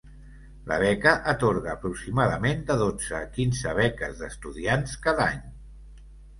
[0.69, 5.49] La beca atorga aproximadament de dotze a quinze beques d'estudiants cada any.